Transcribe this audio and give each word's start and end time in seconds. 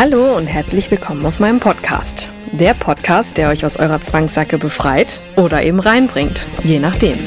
Hallo 0.00 0.36
und 0.36 0.46
herzlich 0.46 0.92
willkommen 0.92 1.26
auf 1.26 1.40
meinem 1.40 1.58
Podcast. 1.58 2.30
Der 2.52 2.72
Podcast, 2.72 3.36
der 3.36 3.48
euch 3.48 3.66
aus 3.66 3.78
eurer 3.78 4.00
Zwangssacke 4.00 4.56
befreit 4.56 5.20
oder 5.34 5.64
eben 5.64 5.80
reinbringt, 5.80 6.46
je 6.62 6.78
nachdem. 6.78 7.18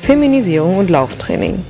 Feminisierung 0.00 0.78
und 0.78 0.90
Lauftraining. 0.90 1.64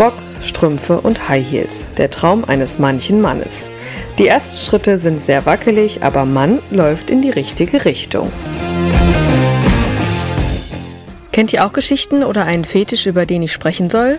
Rock, 0.00 0.14
Strümpfe 0.42 1.00
und 1.00 1.28
High 1.28 1.48
Heels. 1.48 1.86
Der 1.96 2.10
Traum 2.10 2.44
eines 2.44 2.80
manchen 2.80 3.20
Mannes. 3.20 3.70
Die 4.18 4.26
ersten 4.26 4.56
Schritte 4.56 4.98
sind 4.98 5.22
sehr 5.22 5.46
wackelig, 5.46 6.02
aber 6.02 6.24
Mann 6.24 6.58
läuft 6.72 7.08
in 7.08 7.22
die 7.22 7.30
richtige 7.30 7.84
Richtung. 7.84 8.32
Kennt 11.30 11.52
ihr 11.52 11.64
auch 11.64 11.72
Geschichten 11.72 12.24
oder 12.24 12.46
einen 12.46 12.64
Fetisch, 12.64 13.06
über 13.06 13.26
den 13.26 13.44
ich 13.44 13.52
sprechen 13.52 13.88
soll? 13.90 14.18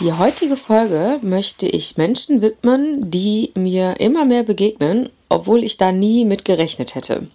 Die 0.00 0.12
heutige 0.12 0.56
Folge 0.56 1.18
möchte 1.22 1.66
ich 1.66 1.96
Menschen 1.96 2.40
widmen, 2.40 3.10
die 3.10 3.50
mir 3.56 3.98
immer 3.98 4.24
mehr 4.24 4.44
begegnen, 4.44 5.10
obwohl 5.28 5.64
ich 5.64 5.76
da 5.76 5.90
nie 5.90 6.24
mit 6.24 6.44
gerechnet 6.44 6.94
hätte. 6.94 7.26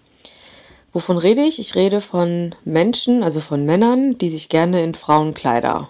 Wovon 0.93 1.17
rede 1.17 1.41
ich? 1.41 1.59
Ich 1.59 1.75
rede 1.75 1.99
von 1.99 2.55
Menschen, 2.63 3.21
also 3.21 3.41
von 3.41 3.65
Männern, 3.65 4.17
die 4.17 4.29
sich 4.29 4.47
gerne 4.47 4.81
in 4.81 4.95
Frauenkleider 4.95 5.89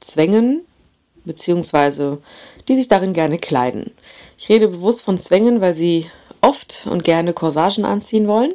zwängen, 0.00 0.62
beziehungsweise 1.26 2.22
die 2.66 2.76
sich 2.76 2.88
darin 2.88 3.12
gerne 3.12 3.36
kleiden. 3.36 3.92
Ich 4.38 4.48
rede 4.48 4.68
bewusst 4.68 5.02
von 5.02 5.18
Zwängen, 5.18 5.60
weil 5.60 5.74
sie 5.74 6.06
oft 6.40 6.86
und 6.90 7.04
gerne 7.04 7.34
Corsagen 7.34 7.84
anziehen 7.84 8.26
wollen, 8.26 8.54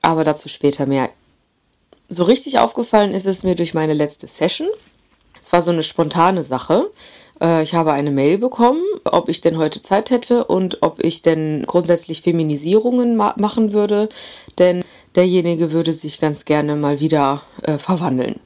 aber 0.00 0.24
dazu 0.24 0.48
später 0.48 0.86
mehr. 0.86 1.10
So 2.08 2.24
richtig 2.24 2.58
aufgefallen 2.58 3.12
ist 3.12 3.26
es 3.26 3.42
mir 3.42 3.56
durch 3.56 3.74
meine 3.74 3.92
letzte 3.92 4.26
Session. 4.26 4.68
Es 5.44 5.52
war 5.52 5.60
so 5.60 5.70
eine 5.70 5.82
spontane 5.82 6.42
Sache. 6.42 6.90
Äh, 7.38 7.62
ich 7.62 7.74
habe 7.74 7.92
eine 7.92 8.10
Mail 8.10 8.38
bekommen, 8.38 8.80
ob 9.04 9.28
ich 9.28 9.42
denn 9.42 9.58
heute 9.58 9.82
Zeit 9.82 10.10
hätte 10.10 10.44
und 10.44 10.78
ob 10.82 11.04
ich 11.04 11.20
denn 11.20 11.64
grundsätzlich 11.66 12.22
Feminisierungen 12.22 13.14
ma 13.14 13.34
machen 13.36 13.74
würde, 13.74 14.08
denn 14.58 14.82
derjenige 15.14 15.70
würde 15.70 15.92
sich 15.92 16.18
ganz 16.18 16.46
gerne 16.46 16.76
mal 16.76 16.98
wieder 16.98 17.42
äh, 17.62 17.76
verwandeln. 17.76 18.40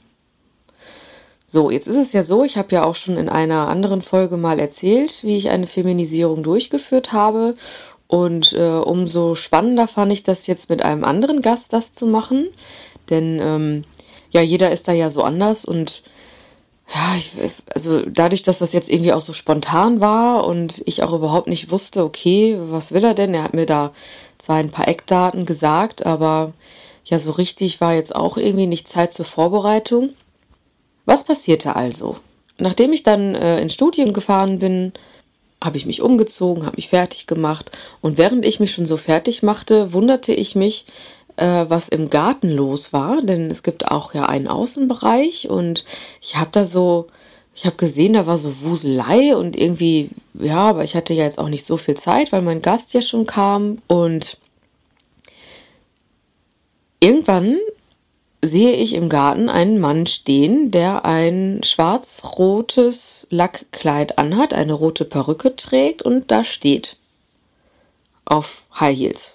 So, 1.47 1.71
jetzt 1.71 1.87
ist 1.87 1.97
es 1.97 2.13
ja 2.13 2.25
so, 2.25 2.43
ich 2.43 2.59
habe 2.59 2.75
ja 2.75 2.85
auch 2.85 2.97
schon 2.97 3.17
in 3.17 3.29
einer 3.29 3.69
anderen 3.69 4.03
Folge 4.03 4.37
mal 4.37 4.59
erzählt, 4.59 5.21
wie 5.23 5.37
ich 5.37 5.51
eine 5.51 5.69
Feminisierung 5.69 6.43
durchgeführt 6.43 7.13
habe. 7.13 7.55
Und 8.09 8.55
äh, 8.55 8.71
umso 8.71 9.37
spannender 9.37 9.87
fand 9.87 10.13
ich 10.13 10.25
das 10.25 10.49
jetzt 10.49 10.69
mit 10.69 10.83
einem 10.83 11.05
anderen 11.05 11.43
Gast 11.43 11.73
das 11.73 11.93
zu 11.93 12.07
machen. 12.07 12.49
Denn 13.09 13.39
ähm, 13.41 13.85
ja, 14.31 14.41
jeder 14.41 14.73
ist 14.73 14.89
da 14.89 14.93
ja 14.93 15.11
so 15.11 15.23
anders 15.23 15.65
und 15.65 16.03
ja, 16.95 17.15
ich, 17.17 17.33
also 17.75 18.03
dadurch, 18.07 18.43
dass 18.43 18.59
das 18.59 18.73
jetzt 18.73 18.89
irgendwie 18.89 19.13
auch 19.13 19.21
so 19.21 19.35
spontan 19.35 20.01
war 20.01 20.47
und 20.47 20.83
ich 20.87 21.03
auch 21.03 21.13
überhaupt 21.13 21.47
nicht 21.47 21.71
wusste, 21.71 22.03
okay, 22.03 22.57
was 22.59 22.93
will 22.93 23.05
er 23.05 23.15
denn? 23.15 23.35
Er 23.35 23.43
hat 23.43 23.55
mir 23.55 23.67
da 23.67 23.93
zwar 24.39 24.57
ein 24.57 24.71
paar 24.71 24.89
Eckdaten 24.89 25.45
gesagt, 25.45 26.07
aber 26.07 26.53
ja, 27.05 27.19
so 27.19 27.31
richtig 27.31 27.81
war 27.81 27.95
jetzt 27.95 28.15
auch 28.15 28.39
irgendwie 28.39 28.67
nicht 28.67 28.89
Zeit 28.89 29.13
zur 29.13 29.27
Vorbereitung. 29.27 30.11
Was 31.05 31.25
passierte 31.25 31.77
also? 31.77 32.17
Nachdem 32.59 32.93
ich 32.93 33.03
dann 33.03 33.35
äh, 33.35 33.61
ins 33.61 33.75
Studium 33.75 34.13
gefahren 34.13 34.59
bin, 34.59 34.93
habe 35.63 35.77
ich 35.77 35.87
mich 35.87 36.01
umgezogen, 36.01 36.65
habe 36.65 36.77
mich 36.77 36.89
fertig 36.89 37.27
gemacht 37.27 37.71
und 38.01 38.17
während 38.17 38.47
ich 38.47 38.61
mich 38.61 38.73
schon 38.73 38.87
so 38.87 38.97
fertig 38.97 39.43
machte, 39.43 39.93
wunderte 39.93 40.33
ich 40.33 40.55
mich, 40.55 40.87
äh, 41.39 41.67
was 41.69 41.89
im 41.89 42.11
Garten 42.11 42.51
los 42.51 42.93
war, 42.93 43.23
denn 43.23 43.51
es 43.51 43.63
gibt 43.63 43.91
auch 43.91 44.13
ja 44.15 44.27
einen 44.27 44.49
Außenbereich 44.49 45.49
und 45.49 45.85
ich 46.21 46.37
habe 46.37 46.51
da 46.53 46.65
so, 46.65 47.07
ich 47.55 47.65
habe 47.65 47.77
gesehen, 47.77 48.15
da 48.15 48.27
war 48.27 48.39
so 48.39 48.61
Wuselei 48.61 49.37
und 49.37 49.57
irgendwie, 49.57 50.11
ja, 50.35 50.69
aber 50.69 50.85
ich 50.85 50.97
hatte 50.97 51.15
ja 51.15 51.25
jetzt 51.25 51.39
auch 51.39 51.49
nicht 51.49 51.67
so 51.67 51.77
viel 51.77 51.97
Zeit, 51.97 52.33
weil 52.33 52.43
mein 52.43 52.63
Gast 52.63 52.93
ja 52.93 53.01
schon 53.01 53.27
kam 53.27 53.79
und 53.87 54.39
irgendwann 57.01 57.59
sehe 58.43 58.73
ich 58.73 58.95
im 58.95 59.09
Garten 59.09 59.49
einen 59.49 59.79
Mann 59.79 60.07
stehen, 60.07 60.71
der 60.71 61.05
ein 61.05 61.61
schwarz-rotes 61.65 63.27
Lackkleid 63.31 64.19
anhat, 64.19 64.55
eine 64.55 64.73
rote 64.73 65.05
Perücke 65.05 65.57
trägt 65.57 66.03
und 66.03 66.31
da 66.31 66.45
steht 66.45 66.97
auf 68.25 68.65
High 68.79 68.97
Heels. 68.97 69.35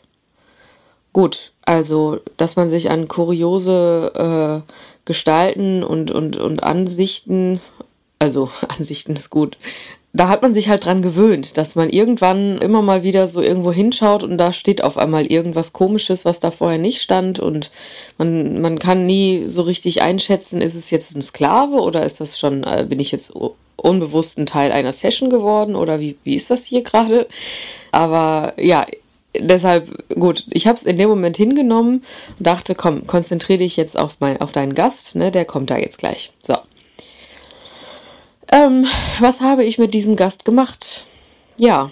Gut, 1.12 1.53
also, 1.66 2.20
dass 2.38 2.56
man 2.56 2.70
sich 2.70 2.92
an 2.92 3.08
kuriose 3.08 4.64
äh, 4.66 4.72
Gestalten 5.06 5.84
und, 5.84 6.12
und, 6.12 6.38
und 6.38 6.64
Ansichten, 6.64 7.62
also 8.20 8.50
Ansichten 8.68 9.16
ist 9.16 9.30
gut, 9.30 9.58
da 10.16 10.30
hat 10.30 10.44
man 10.44 10.54
sich 10.54 10.70
halt 10.70 10.86
dran 10.86 11.02
gewöhnt, 11.02 11.58
dass 11.58 11.74
man 11.74 11.90
irgendwann 11.90 12.60
immer 12.60 12.84
mal 12.84 13.02
wieder 13.02 13.26
so 13.26 13.42
irgendwo 13.42 13.72
hinschaut 13.72 14.24
und 14.24 14.38
da 14.38 14.54
steht 14.54 14.84
auf 14.84 14.98
einmal 14.98 15.26
irgendwas 15.26 15.74
Komisches, 15.74 16.24
was 16.24 16.40
da 16.40 16.52
vorher 16.52 16.78
nicht 16.78 17.02
stand 17.02 17.40
und 17.40 17.72
man, 18.20 18.62
man 18.62 18.78
kann 18.78 19.08
nie 19.08 19.46
so 19.48 19.64
richtig 19.64 20.04
einschätzen, 20.04 20.62
ist 20.62 20.76
es 20.76 20.92
jetzt 20.92 21.16
ein 21.16 21.22
Sklave 21.24 21.78
oder 21.78 22.06
ist 22.06 22.22
das 22.22 22.38
schon, 22.38 22.64
äh, 22.64 22.86
bin 22.88 23.00
ich 23.00 23.12
jetzt 23.12 23.34
unbewusst 23.76 24.38
ein 24.38 24.46
Teil 24.46 24.72
einer 24.72 24.94
Session 24.94 25.32
geworden 25.32 25.76
oder 25.76 26.00
wie, 26.00 26.16
wie 26.24 26.36
ist 26.36 26.52
das 26.52 26.66
hier 26.66 26.84
gerade? 26.84 27.28
Aber 27.92 28.54
ja, 28.58 28.86
deshalb, 29.38 30.08
gut, 30.14 30.46
ich 30.52 30.68
habe 30.68 30.78
es 30.78 30.84
in 30.84 30.98
dem 30.98 31.10
Moment 31.10 31.38
hingenommen 31.38 32.04
und 32.38 32.48
dachte, 32.48 32.76
komm, 32.76 33.08
konzentriere 33.08 33.60
dich 33.60 33.78
jetzt 33.78 33.98
auf, 33.98 34.18
mein, 34.20 34.40
auf 34.42 34.52
deinen 34.52 34.76
Gast, 34.76 35.16
ne, 35.16 35.32
der 35.32 35.46
kommt 35.46 35.70
da 35.70 35.78
jetzt 35.78 35.98
gleich. 35.98 36.32
So. 36.46 36.58
Ähm, 38.52 38.86
was 39.20 39.42
habe 39.42 39.64
ich 39.64 39.78
mit 39.78 39.94
diesem 39.94 40.16
Gast 40.16 40.46
gemacht? 40.46 41.06
Ja, 41.58 41.92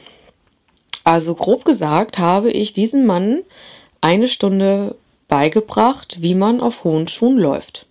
also 1.03 1.33
grob 1.35 1.65
gesagt 1.65 2.19
habe 2.19 2.51
ich 2.51 2.73
diesem 2.73 3.05
Mann 3.05 3.41
eine 4.01 4.27
Stunde 4.27 4.95
beigebracht, 5.27 6.17
wie 6.21 6.35
man 6.35 6.61
auf 6.61 6.83
hohen 6.83 7.07
Schuhen 7.07 7.37
läuft. 7.37 7.85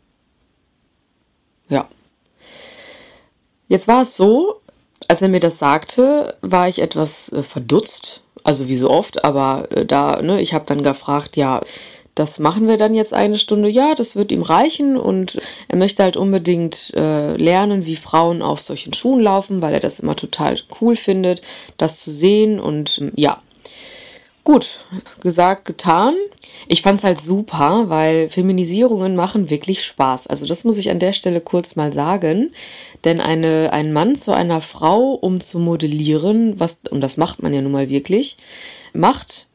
Ja. 1.68 1.88
Jetzt 3.68 3.88
war 3.88 4.02
es 4.02 4.16
so, 4.16 4.60
als 5.08 5.22
er 5.22 5.28
mir 5.28 5.40
das 5.40 5.58
sagte, 5.58 6.36
war 6.42 6.68
ich 6.68 6.80
etwas 6.80 7.32
äh, 7.32 7.42
verdutzt, 7.42 8.22
also 8.44 8.68
wie 8.68 8.76
so 8.76 8.90
oft, 8.90 9.24
aber 9.24 9.68
äh, 9.70 9.84
da, 9.84 10.20
ne, 10.22 10.40
ich 10.40 10.54
habe 10.54 10.64
dann 10.66 10.82
gefragt, 10.82 11.36
ja, 11.36 11.60
das 12.14 12.38
machen 12.38 12.68
wir 12.68 12.76
dann 12.76 12.94
jetzt 12.94 13.14
eine 13.14 13.38
Stunde. 13.38 13.68
Ja, 13.68 13.94
das 13.94 14.16
wird 14.16 14.32
ihm 14.32 14.42
reichen 14.42 14.96
und 14.96 15.40
er 15.68 15.76
möchte 15.76 16.02
halt 16.02 16.16
unbedingt 16.16 16.92
äh, 16.94 17.36
lernen, 17.36 17.86
wie 17.86 17.96
Frauen 17.96 18.42
auf 18.42 18.60
solchen 18.62 18.92
Schuhen 18.92 19.20
laufen, 19.20 19.62
weil 19.62 19.74
er 19.74 19.80
das 19.80 20.00
immer 20.00 20.16
total 20.16 20.58
cool 20.80 20.96
findet, 20.96 21.40
das 21.78 22.00
zu 22.00 22.10
sehen 22.10 22.60
und 22.60 22.98
ähm, 23.00 23.12
ja. 23.16 23.40
Gut, 24.42 24.86
gesagt, 25.20 25.66
getan. 25.66 26.14
Ich 26.66 26.82
fand's 26.82 27.04
halt 27.04 27.20
super, 27.20 27.84
weil 27.88 28.28
Feminisierungen 28.30 29.14
machen 29.14 29.50
wirklich 29.50 29.84
Spaß. 29.84 30.26
Also 30.28 30.46
das 30.46 30.64
muss 30.64 30.78
ich 30.78 30.90
an 30.90 30.98
der 30.98 31.12
Stelle 31.12 31.40
kurz 31.40 31.76
mal 31.76 31.92
sagen. 31.92 32.52
Denn 33.04 33.20
eine, 33.20 33.72
ein 33.72 33.92
Mann 33.92 34.16
zu 34.16 34.32
einer 34.32 34.60
Frau, 34.60 35.12
um 35.12 35.40
zu 35.40 35.58
modellieren, 35.58 36.58
was, 36.58 36.78
und 36.90 37.00
das 37.02 37.16
macht 37.16 37.42
man 37.42 37.52
ja 37.52 37.60
nun 37.60 37.72
mal 37.72 37.90
wirklich, 37.90 38.38
macht 38.92 39.46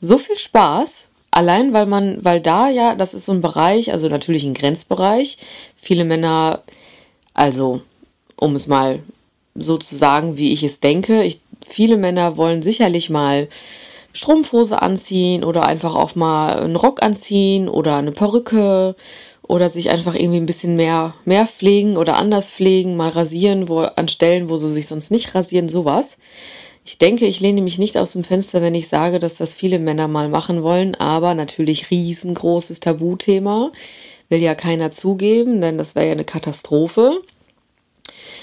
so 0.00 0.18
viel 0.18 0.38
Spaß, 0.38 1.08
allein 1.30 1.72
weil 1.72 1.86
man, 1.86 2.24
weil 2.24 2.40
da 2.40 2.68
ja, 2.68 2.94
das 2.94 3.14
ist 3.14 3.26
so 3.26 3.32
ein 3.32 3.40
Bereich, 3.40 3.92
also 3.92 4.08
natürlich 4.08 4.44
ein 4.44 4.54
Grenzbereich. 4.54 5.38
Viele 5.76 6.04
Männer, 6.04 6.62
also 7.34 7.82
um 8.36 8.56
es 8.56 8.66
mal 8.66 9.00
sozusagen, 9.54 10.36
wie 10.36 10.52
ich 10.52 10.62
es 10.64 10.80
denke. 10.80 11.22
Ich, 11.22 11.40
viele 11.66 11.96
Männer 11.96 12.36
wollen 12.36 12.62
sicherlich 12.62 13.10
mal 13.10 13.48
Strumpfhose 14.14 14.80
anziehen 14.80 15.44
oder 15.44 15.66
einfach 15.66 15.94
auch 15.96 16.14
mal 16.14 16.60
einen 16.60 16.76
Rock 16.76 17.02
anziehen 17.02 17.68
oder 17.68 17.96
eine 17.96 18.12
Perücke 18.12 18.94
oder 19.42 19.68
sich 19.68 19.90
einfach 19.90 20.14
irgendwie 20.14 20.38
ein 20.38 20.46
bisschen 20.46 20.76
mehr, 20.76 21.14
mehr 21.24 21.46
pflegen 21.46 21.96
oder 21.96 22.16
anders 22.16 22.48
pflegen, 22.48 22.96
mal 22.96 23.10
rasieren, 23.10 23.68
wo, 23.68 23.80
an 23.80 24.08
Stellen, 24.08 24.48
wo 24.48 24.56
sie 24.56 24.70
sich 24.70 24.86
sonst 24.86 25.10
nicht 25.10 25.34
rasieren, 25.34 25.68
sowas. 25.68 26.16
Ich 26.86 26.98
denke, 26.98 27.26
ich 27.26 27.40
lehne 27.40 27.60
mich 27.60 27.78
nicht 27.78 27.98
aus 27.98 28.12
dem 28.12 28.24
Fenster, 28.24 28.62
wenn 28.62 28.74
ich 28.74 28.88
sage, 28.88 29.18
dass 29.18 29.36
das 29.36 29.52
viele 29.52 29.78
Männer 29.78 30.06
mal 30.06 30.28
machen 30.28 30.62
wollen, 30.62 30.94
aber 30.94 31.34
natürlich 31.34 31.90
riesengroßes 31.90 32.80
Tabuthema. 32.80 33.72
Will 34.28 34.40
ja 34.40 34.54
keiner 34.54 34.90
zugeben, 34.90 35.60
denn 35.60 35.76
das 35.76 35.94
wäre 35.94 36.06
ja 36.06 36.12
eine 36.12 36.24
Katastrophe. 36.24 37.20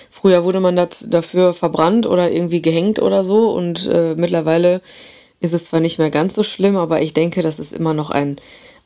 Früher 0.10 0.44
wurde 0.44 0.60
man 0.60 0.76
dafür 0.76 1.54
verbrannt 1.54 2.06
oder 2.06 2.32
irgendwie 2.32 2.62
gehängt 2.62 3.02
oder 3.02 3.24
so 3.24 3.52
und 3.52 3.88
äh, 3.88 4.16
mittlerweile 4.16 4.82
ist 5.42 5.54
es 5.54 5.66
zwar 5.66 5.80
nicht 5.80 5.98
mehr 5.98 6.12
ganz 6.12 6.36
so 6.36 6.44
schlimm, 6.44 6.78
aber 6.78 7.02
ich 7.02 7.14
denke, 7.14 7.42
das 7.42 7.60
ist 7.60 7.74
immer 7.74 7.94
noch 7.94 8.12
ein, 8.12 8.38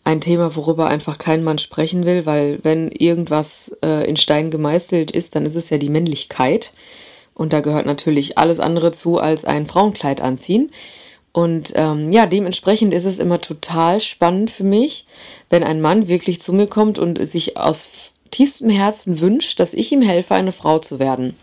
ein 0.04 0.22
Thema, 0.22 0.56
worüber 0.56 0.88
einfach 0.88 1.18
kein 1.18 1.44
Mann 1.44 1.60
sprechen 1.60 2.06
will, 2.06 2.26
weil 2.26 2.60
wenn 2.64 2.90
irgendwas 2.90 3.76
äh, 3.84 4.10
in 4.10 4.16
Stein 4.16 4.50
gemeißelt 4.50 5.12
ist, 5.12 5.36
dann 5.36 5.46
ist 5.46 5.56
es 5.56 5.70
ja 5.70 5.78
die 5.78 5.90
Männlichkeit. 5.90 6.72
Und 7.34 7.52
da 7.52 7.60
gehört 7.60 7.86
natürlich 7.86 8.38
alles 8.38 8.62
andere 8.62 8.94
zu 8.94 9.20
als 9.20 9.44
ein 9.44 9.68
Frauenkleid 9.68 10.22
anziehen. 10.22 10.72
Und 11.34 11.74
ähm, 11.76 12.14
ja, 12.14 12.28
dementsprechend 12.28 12.94
ist 12.94 13.04
es 13.04 13.20
immer 13.20 13.42
total 13.42 14.00
spannend 14.00 14.50
für 14.50 14.64
mich, 14.64 15.06
wenn 15.50 15.64
ein 15.64 15.82
Mann 15.82 16.08
wirklich 16.08 16.42
zu 16.42 16.54
mir 16.54 16.68
kommt 16.68 16.98
und 16.98 17.28
sich 17.28 17.58
aus 17.58 17.90
tiefstem 18.32 18.70
Herzen 18.70 19.20
wünscht, 19.20 19.60
dass 19.60 19.74
ich 19.74 19.92
ihm 19.92 20.02
helfe, 20.02 20.34
eine 20.34 20.54
Frau 20.54 20.80
zu 20.80 20.98
werden. 20.98 21.36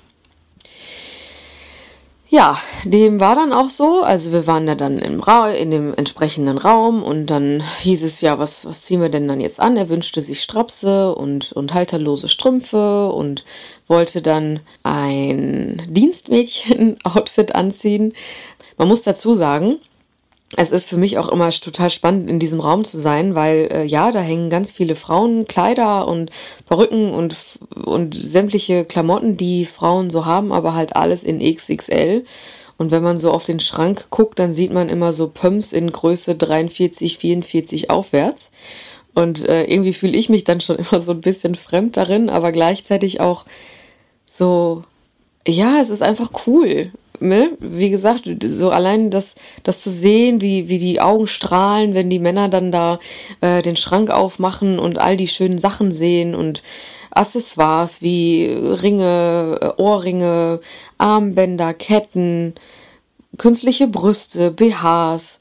Ja, 2.35 2.59
dem 2.87 3.21
war 3.21 3.35
dann 3.35 3.53
auch 3.53 3.69
so. 3.69 4.01
Also 4.01 4.33
wir 4.33 4.47
waren 4.47 4.67
ja 4.67 4.75
dann 4.75 4.99
im 4.99 5.21
Ra 5.21 5.51
in 5.51 5.71
dem 5.71 5.93
entsprechenden 5.93 6.57
Raum 6.57 7.03
und 7.03 7.27
dann 7.27 7.63
hieß 7.81 8.03
es 8.03 8.23
ja, 8.23 8.39
was, 8.39 8.65
was 8.65 8.85
ziehen 8.85 9.03
wir 9.03 9.11
denn 9.11 9.29
dann 9.29 9.39
jetzt 9.39 9.61
an? 9.61 9.77
Er 9.77 9.91
wünschte 9.91 10.23
sich 10.23 10.43
Strapse 10.43 11.15
und, 11.15 11.53
und 11.53 11.75
halterlose 11.75 12.31
Strümpfe 12.31 13.13
und 13.13 13.45
wollte 13.87 14.23
dann 14.23 14.61
ein 14.83 15.83
Dienstmädchen-Outfit 15.91 17.55
anziehen. 17.55 18.15
Man 18.79 18.89
muss 18.89 19.03
dazu 19.03 19.35
sagen, 19.35 19.77
es 20.57 20.71
ist 20.71 20.89
für 20.89 20.97
mich 20.97 21.19
auch 21.19 21.29
immer 21.29 21.51
total 21.51 21.91
spannend, 21.91 22.29
in 22.29 22.39
diesem 22.39 22.61
Raum 22.61 22.85
zu 22.85 22.99
sein, 22.99 23.35
weil 23.35 23.69
äh, 23.73 23.85
ja, 23.85 24.11
da 24.13 24.21
hängen 24.21 24.51
ganz 24.51 24.71
viele 24.71 24.95
Frauen 24.95 25.47
Kleider 25.47 26.07
und 26.07 26.31
Perücken 26.67 27.13
und, 27.13 27.37
und 27.75 28.15
sämtliche 28.15 28.85
Klamotten, 28.85 29.37
die 29.37 29.65
Frauen 29.65 30.11
so 30.11 30.27
haben, 30.27 30.53
aber 30.53 30.75
halt 30.75 30.97
alles 30.97 31.25
in 31.25 31.39
XXL. 31.39 32.25
Und 32.77 32.91
wenn 32.91 33.03
man 33.03 33.19
so 33.19 33.31
auf 33.31 33.45
den 33.45 33.61
Schrank 33.61 34.09
guckt, 34.11 34.39
dann 34.39 34.53
sieht 34.53 34.73
man 34.73 34.89
immer 34.89 35.13
so 35.13 35.29
Pumps 35.29 35.73
in 35.73 35.91
Größe 35.91 36.35
43, 36.35 37.19
44 37.19 37.91
aufwärts. 37.91 38.51
Und 39.15 39.47
äh, 39.47 39.65
irgendwie 39.65 39.93
fühle 39.93 40.17
ich 40.17 40.29
mich 40.29 40.45
dann 40.45 40.61
schon 40.61 40.77
immer 40.91 41.01
so 41.01 41.13
ein 41.13 41.21
bisschen 41.21 41.55
fremd 41.55 41.97
darin, 41.97 42.29
aber 42.29 42.53
gleichzeitig 42.53 43.21
auch 43.21 43.47
so, 44.27 44.85
ja, 45.47 45.81
es 45.81 45.91
ist 45.91 46.03
einfach 46.03 46.31
cool 46.47 46.93
ne, 47.23 47.57
wie 47.61 47.91
gesagt, 47.91 48.29
so 48.45 48.71
allein 48.71 49.11
das, 49.11 49.35
das 49.63 49.83
zu 49.83 49.91
sehen, 49.91 50.41
wie, 50.41 50.69
wie 50.69 50.79
die 50.79 51.01
Augen 51.01 51.27
strahlen, 51.27 51.95
wenn 51.95 52.11
die 52.11 52.19
Männer 52.19 52.49
dann 52.49 52.73
da 52.73 52.99
äh, 53.41 53.63
den 53.63 53.77
Schrank 53.77 54.11
aufmachen 54.11 54.79
und 54.79 54.99
all 54.99 55.17
die 55.17 55.29
schönen 55.29 55.59
Sachen 55.59 55.93
sehen 55.93 56.35
und 56.35 56.63
Accessoires 57.11 58.03
wie 58.03 58.47
Ringe, 58.47 59.59
äh, 59.61 59.81
Ohrringe, 59.81 60.61
Armbänder, 60.99 61.75
Ketten, 61.75 62.55
künstliche 63.39 63.87
Brüste, 63.87 64.51
BHs, 64.51 65.41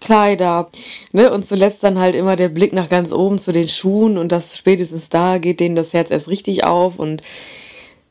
Kleider, 0.00 0.70
ne? 1.12 1.30
Und 1.30 1.44
zuletzt 1.44 1.82
dann 1.82 1.98
halt 1.98 2.14
immer 2.14 2.36
der 2.36 2.48
Blick 2.48 2.72
nach 2.72 2.88
ganz 2.88 3.12
oben 3.12 3.38
zu 3.38 3.52
den 3.52 3.68
Schuhen 3.68 4.16
und 4.16 4.32
das 4.32 4.56
spätestens 4.56 5.10
da 5.10 5.38
geht 5.38 5.60
denen 5.60 5.76
das 5.76 5.92
Herz 5.92 6.10
erst 6.10 6.28
richtig 6.28 6.64
auf 6.64 6.98
und 6.98 7.22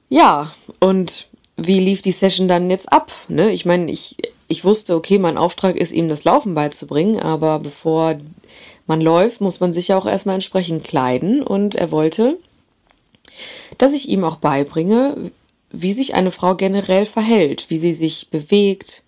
ja, 0.09 0.51
und 0.79 1.28
wie 1.65 1.79
lief 1.79 2.01
die 2.01 2.11
Session 2.11 2.47
dann 2.47 2.69
jetzt 2.69 2.91
ab? 2.91 3.11
Ne? 3.27 3.51
Ich 3.51 3.65
meine, 3.65 3.91
ich, 3.91 4.17
ich 4.47 4.63
wusste, 4.63 4.95
okay, 4.95 5.17
mein 5.17 5.37
Auftrag 5.37 5.75
ist, 5.75 5.91
ihm 5.91 6.09
das 6.09 6.23
Laufen 6.23 6.55
beizubringen, 6.55 7.19
aber 7.19 7.59
bevor 7.59 8.17
man 8.87 9.01
läuft, 9.01 9.41
muss 9.41 9.59
man 9.59 9.73
sich 9.73 9.89
ja 9.89 9.97
auch 9.97 10.05
erstmal 10.05 10.35
entsprechend 10.35 10.83
kleiden 10.83 11.43
und 11.43 11.75
er 11.75 11.91
wollte, 11.91 12.37
dass 13.77 13.93
ich 13.93 14.09
ihm 14.09 14.23
auch 14.23 14.37
beibringe, 14.37 15.31
wie 15.71 15.93
sich 15.93 16.15
eine 16.15 16.31
Frau 16.31 16.55
generell 16.55 17.05
verhält, 17.05 17.69
wie 17.69 17.77
sie 17.77 17.93
sich 17.93 18.29
bewegt, 18.31 19.03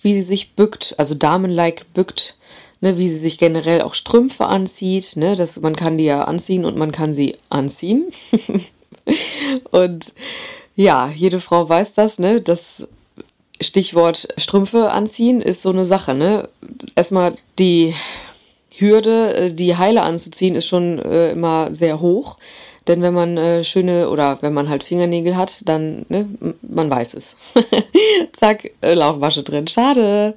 wie 0.00 0.14
sie 0.14 0.22
sich 0.22 0.54
bückt, 0.54 0.94
also 0.98 1.14
damenlike 1.14 1.84
bückt, 1.92 2.36
ne, 2.80 2.98
wie 2.98 3.08
sie 3.08 3.18
sich 3.18 3.38
generell 3.38 3.82
auch 3.82 3.94
Strümpfe 3.94 4.46
anzieht, 4.46 5.16
ne, 5.16 5.36
das, 5.36 5.60
man 5.60 5.76
kann 5.76 5.98
die 5.98 6.04
ja 6.04 6.24
anziehen 6.24 6.64
und 6.64 6.76
man 6.76 6.92
kann 6.92 7.14
sie 7.14 7.36
anziehen. 7.50 8.06
und 9.70 10.12
ja, 10.76 11.10
jede 11.12 11.40
Frau 11.40 11.68
weiß 11.68 11.94
das, 11.94 12.18
ne? 12.18 12.40
Das 12.40 12.86
Stichwort 13.60 14.28
Strümpfe 14.36 14.90
anziehen 14.90 15.40
ist 15.40 15.62
so 15.62 15.70
eine 15.70 15.86
Sache, 15.86 16.14
ne? 16.14 16.48
Erstmal 16.94 17.34
die 17.58 17.94
Hürde, 18.76 19.34
äh, 19.34 19.52
die 19.52 19.76
Heile 19.76 20.02
anzuziehen, 20.02 20.54
ist 20.54 20.66
schon 20.66 20.98
äh, 20.98 21.32
immer 21.32 21.74
sehr 21.74 22.00
hoch. 22.00 22.36
Denn 22.86 23.02
wenn 23.02 23.14
man 23.14 23.36
äh, 23.36 23.64
schöne 23.64 24.10
oder 24.10 24.38
wenn 24.42 24.52
man 24.54 24.68
halt 24.68 24.84
Fingernägel 24.84 25.36
hat, 25.36 25.68
dann, 25.68 26.06
ne, 26.08 26.28
man 26.62 26.88
weiß 26.88 27.14
es. 27.14 27.36
Zack, 28.32 28.70
äh, 28.80 28.94
Laufmasche 28.94 29.42
drin. 29.42 29.66
Schade. 29.66 30.34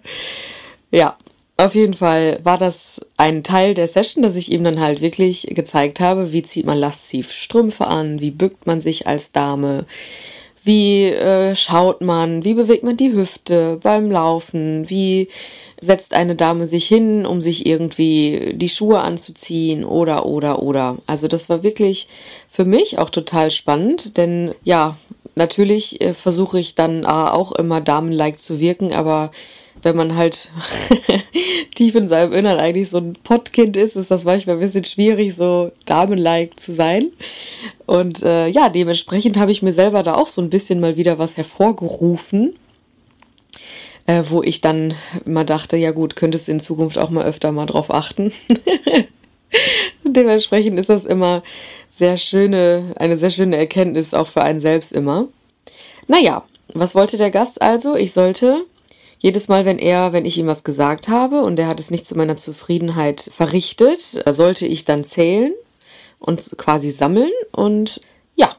Ja, 0.90 1.18
auf 1.60 1.76
jeden 1.76 1.94
Fall 1.94 2.40
war 2.44 2.58
das 2.58 3.02
ein 3.18 3.44
Teil 3.44 3.74
der 3.74 3.90
Session, 3.90 4.24
dass 4.24 4.36
ich 4.36 4.52
ihm 4.52 4.64
dann 4.64 4.80
halt 4.80 5.02
wirklich 5.02 5.48
gezeigt 5.50 6.00
habe, 6.00 6.32
wie 6.32 6.42
zieht 6.42 6.66
man 6.66 6.78
lasziv 6.78 7.32
Strümpfe 7.32 7.88
an, 7.88 8.22
wie 8.22 8.32
bückt 8.32 8.66
man 8.66 8.80
sich 8.80 9.08
als 9.08 9.34
Dame, 9.34 9.86
wie 10.64 11.06
äh, 11.06 11.56
schaut 11.56 12.00
man, 12.00 12.46
wie 12.46 12.54
bewegt 12.54 12.84
man 12.84 12.96
die 12.96 13.12
Hüfte 13.12 13.78
beim 13.84 14.10
Laufen, 14.10 14.90
wie 14.90 15.28
setzt 15.82 16.14
eine 16.14 16.36
Dame 16.36 16.66
sich 16.66 16.88
hin, 16.88 17.26
um 17.26 17.42
sich 17.42 17.66
irgendwie 17.66 18.54
die 18.56 18.70
Schuhe 18.70 19.00
anzuziehen 19.00 19.84
oder 19.84 20.26
oder 20.26 20.62
oder. 20.62 20.98
Also 21.08 21.28
das 21.28 21.50
war 21.50 21.64
wirklich 21.64 22.08
für 22.50 22.66
mich 22.66 23.00
auch 23.00 23.10
total 23.10 23.52
spannend, 23.52 24.18
denn 24.18 24.54
ja, 24.64 24.98
natürlich 25.40 26.00
äh, 26.02 26.14
versuche 26.14 26.60
ich 26.60 26.76
dann 26.76 27.04
äh, 27.04 27.08
auch 27.08 27.54
immer 27.54 27.82
damenlike 27.82 28.38
zu 28.38 28.60
wirken, 28.60 28.94
aber 28.94 29.32
wenn 29.82 29.96
man 29.96 30.16
halt 30.16 30.52
tief 31.76 31.96
in 31.96 32.08
seinem 32.08 32.34
Innern 32.34 32.60
eigentlich 32.60 32.90
so 32.90 32.98
ein 32.98 33.14
Pottkind 33.24 33.78
ist, 33.78 33.96
ist 33.96 34.12
das 34.12 34.26
manchmal 34.26 34.58
ein 34.58 34.62
bisschen 34.62 34.84
schwierig, 34.84 35.36
so 35.36 35.72
damenlike 35.86 36.58
zu 36.58 36.74
sein. 36.74 37.12
Und 37.86 38.22
äh, 38.22 38.48
ja, 38.48 38.70
dementsprechend 38.70 39.38
habe 39.38 39.52
ich 39.52 39.62
mir 39.62 39.72
selber 39.72 40.04
da 40.04 40.16
auch 40.16 40.28
so 40.28 40.42
ein 40.42 40.50
bisschen 40.50 40.80
mal 40.80 40.98
wieder 40.98 41.18
was 41.18 41.38
hervorgerufen, 41.38 42.56
äh, 44.06 44.24
wo 44.30 44.44
ich 44.44 44.62
dann 44.62 44.94
mal 45.26 45.46
dachte, 45.46 45.78
ja 45.78 45.92
gut, 45.92 46.18
könntest 46.18 46.50
du 46.50 46.52
in 46.52 46.60
Zukunft 46.60 46.98
auch 46.98 47.10
mal 47.10 47.26
öfter 47.26 47.52
mal 47.52 47.66
drauf 47.66 47.92
achten. 47.92 48.34
dementsprechend 50.04 50.78
ist 50.80 50.90
das 50.90 51.06
immer 51.06 51.44
sehr 51.90 52.18
schöne, 52.18 52.94
eine 52.98 53.18
sehr 53.18 53.30
schöne 53.30 53.58
Erkenntnis 53.58 54.14
auch 54.14 54.28
für 54.28 54.42
einen 54.42 54.60
selbst 54.60 54.92
immer. 54.92 55.28
Naja, 56.10 56.44
was 56.74 56.96
wollte 56.96 57.18
der 57.18 57.30
Gast 57.30 57.62
also? 57.62 57.96
Ich 57.96 58.14
sollte 58.14 58.66
jedes 59.20 59.48
Mal, 59.48 59.66
wenn 59.66 59.78
er, 59.78 60.12
wenn 60.12 60.26
ich 60.26 60.40
ihm 60.40 60.48
was 60.48 60.64
gesagt 60.64 61.08
habe 61.08 61.42
und 61.42 61.60
er 61.60 61.68
hat 61.68 61.80
es 61.80 61.92
nicht 61.92 62.08
zu 62.08 62.16
meiner 62.16 62.36
Zufriedenheit 62.36 63.30
verrichtet, 63.32 64.24
sollte 64.28 64.66
ich 64.66 64.86
dann 64.86 65.04
zählen 65.04 65.54
und 66.18 66.58
quasi 66.58 66.90
sammeln 66.90 67.32
und 67.52 68.02
ja, 68.36 68.56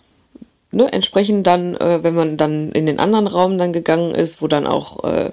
ne, 0.71 0.93
entsprechend 0.93 1.45
dann, 1.45 1.75
äh, 1.75 2.05
wenn 2.05 2.15
man 2.15 2.37
dann 2.37 2.71
in 2.71 2.87
den 2.87 3.01
anderen 3.01 3.27
Raum 3.27 3.59
dann 3.59 3.73
gegangen 3.73 4.15
ist, 4.15 4.41
wo 4.41 4.47
dann 4.47 4.65
auch 4.69 5.03
äh, 5.03 5.33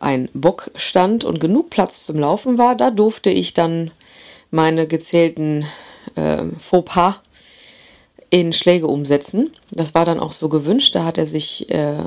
ein 0.00 0.30
Bock 0.32 0.70
stand 0.76 1.24
und 1.24 1.40
genug 1.40 1.68
Platz 1.68 2.06
zum 2.06 2.18
Laufen 2.18 2.56
war, 2.56 2.74
da 2.74 2.90
durfte 2.90 3.28
ich 3.28 3.52
dann 3.52 3.90
meine 4.50 4.86
gezählten 4.86 5.66
äh, 6.14 6.44
Fauxpas 6.58 7.16
in 8.30 8.52
Schläge 8.52 8.86
umsetzen. 8.86 9.52
Das 9.70 9.94
war 9.94 10.04
dann 10.04 10.20
auch 10.20 10.32
so 10.32 10.48
gewünscht. 10.48 10.94
Da 10.94 11.04
hat 11.04 11.18
er 11.18 11.26
sich 11.26 11.68
äh, 11.70 12.04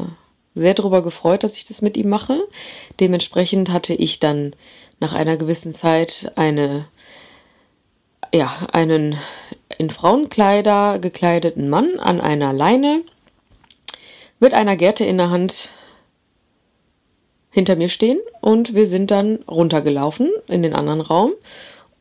sehr 0.55 0.73
darüber 0.73 1.01
gefreut, 1.03 1.43
dass 1.43 1.57
ich 1.57 1.65
das 1.65 1.81
mit 1.81 1.97
ihm 1.97 2.09
mache. 2.09 2.47
Dementsprechend 2.99 3.71
hatte 3.71 3.93
ich 3.93 4.19
dann 4.19 4.55
nach 4.99 5.13
einer 5.13 5.37
gewissen 5.37 5.73
Zeit 5.73 6.31
eine, 6.35 6.85
ja, 8.33 8.51
einen 8.71 9.17
in 9.77 9.89
Frauenkleider 9.89 10.99
gekleideten 10.99 11.69
Mann 11.69 11.99
an 11.99 12.21
einer 12.21 12.53
Leine 12.53 13.01
mit 14.39 14.53
einer 14.53 14.75
Gerte 14.75 15.03
in 15.05 15.17
der 15.17 15.29
Hand 15.29 15.69
hinter 17.49 17.75
mir 17.75 17.89
stehen 17.89 18.19
und 18.41 18.73
wir 18.73 18.87
sind 18.87 19.11
dann 19.11 19.37
runtergelaufen 19.47 20.31
in 20.47 20.63
den 20.63 20.73
anderen 20.73 21.01
Raum 21.01 21.33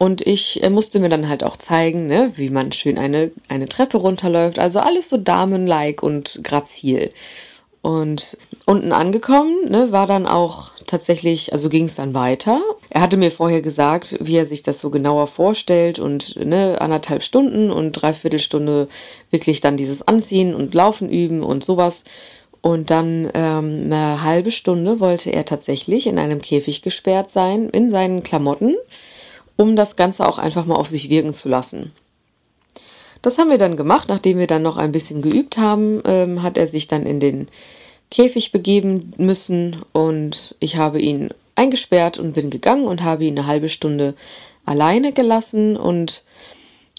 und 0.02 0.26
ich 0.26 0.60
äh, 0.64 0.68
musste 0.68 0.98
mir 0.98 1.10
dann 1.10 1.28
halt 1.28 1.44
auch 1.44 1.56
zeigen, 1.56 2.08
ne, 2.08 2.32
wie 2.34 2.50
man 2.50 2.72
schön 2.72 2.98
eine, 2.98 3.30
eine 3.46 3.68
Treppe 3.68 3.98
runterläuft. 3.98 4.58
Also 4.58 4.80
alles 4.80 5.08
so 5.08 5.16
damenlike 5.16 6.04
und 6.04 6.40
grazil. 6.42 7.12
Und 7.82 8.36
unten 8.66 8.90
angekommen, 8.90 9.70
ne, 9.70 9.92
war 9.92 10.08
dann 10.08 10.26
auch 10.26 10.72
tatsächlich, 10.88 11.52
also 11.52 11.68
ging 11.68 11.84
es 11.84 11.94
dann 11.94 12.16
weiter. 12.16 12.60
Er 12.90 13.00
hatte 13.00 13.16
mir 13.16 13.30
vorher 13.30 13.62
gesagt, 13.62 14.16
wie 14.18 14.34
er 14.34 14.44
sich 14.44 14.64
das 14.64 14.80
so 14.80 14.90
genauer 14.90 15.28
vorstellt 15.28 16.00
und 16.00 16.34
ne, 16.34 16.80
anderthalb 16.80 17.22
Stunden 17.22 17.70
und 17.70 17.92
dreiviertel 17.92 18.40
Stunde 18.40 18.88
wirklich 19.30 19.60
dann 19.60 19.76
dieses 19.76 20.02
Anziehen 20.02 20.52
und 20.52 20.74
Laufen 20.74 21.10
üben 21.10 21.44
und 21.44 21.62
sowas. 21.62 22.02
Und 22.60 22.90
dann 22.90 23.30
ähm, 23.34 23.82
eine 23.84 24.24
halbe 24.24 24.50
Stunde 24.50 24.98
wollte 24.98 25.30
er 25.30 25.44
tatsächlich 25.44 26.08
in 26.08 26.18
einem 26.18 26.40
Käfig 26.40 26.82
gesperrt 26.82 27.30
sein, 27.30 27.68
in 27.68 27.92
seinen 27.92 28.24
Klamotten, 28.24 28.74
um 29.62 29.76
das 29.76 29.94
Ganze 29.94 30.28
auch 30.28 30.38
einfach 30.38 30.66
mal 30.66 30.74
auf 30.74 30.90
sich 30.90 31.08
wirken 31.08 31.32
zu 31.32 31.48
lassen. 31.48 31.92
Das 33.22 33.38
haben 33.38 33.50
wir 33.50 33.58
dann 33.58 33.76
gemacht, 33.76 34.08
nachdem 34.08 34.38
wir 34.38 34.48
dann 34.48 34.62
noch 34.62 34.76
ein 34.76 34.90
bisschen 34.90 35.22
geübt 35.22 35.56
haben, 35.56 36.02
ähm, 36.04 36.42
hat 36.42 36.58
er 36.58 36.66
sich 36.66 36.88
dann 36.88 37.06
in 37.06 37.20
den 37.20 37.48
Käfig 38.10 38.50
begeben 38.50 39.12
müssen 39.16 39.82
und 39.92 40.56
ich 40.58 40.76
habe 40.76 41.00
ihn 41.00 41.30
eingesperrt 41.54 42.18
und 42.18 42.32
bin 42.32 42.50
gegangen 42.50 42.86
und 42.86 43.02
habe 43.02 43.24
ihn 43.24 43.38
eine 43.38 43.46
halbe 43.46 43.68
Stunde 43.68 44.14
alleine 44.66 45.12
gelassen 45.12 45.76
und 45.76 46.24